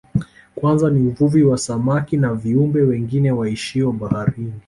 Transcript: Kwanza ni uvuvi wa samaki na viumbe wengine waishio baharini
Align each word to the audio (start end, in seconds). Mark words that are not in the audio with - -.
Kwanza 0.55 0.89
ni 0.89 1.07
uvuvi 1.07 1.43
wa 1.43 1.57
samaki 1.57 2.17
na 2.17 2.33
viumbe 2.33 2.81
wengine 2.81 3.31
waishio 3.31 3.91
baharini 3.91 4.53